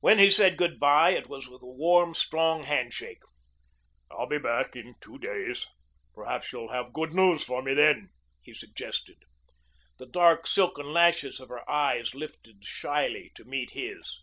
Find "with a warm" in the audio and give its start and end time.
1.46-2.14